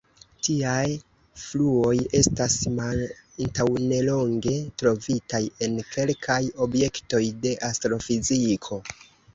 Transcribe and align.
Tiaj 0.45 0.85
fluoj 1.41 1.97
estas 2.21 2.55
antaŭnelonge 2.79 4.55
trovitaj 4.83 5.45
en 5.69 5.79
kelkaj 5.95 6.43
objektoj 6.69 7.25
de 7.47 7.55
astrofiziko. 7.73 8.85